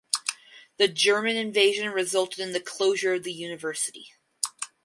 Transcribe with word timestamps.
The 0.77 0.87
German 0.87 1.35
invasion 1.35 1.91
resulted 1.91 2.39
in 2.39 2.53
the 2.53 2.59
closure 2.59 3.13
of 3.13 3.21
the 3.23 3.31
university. 3.31 4.13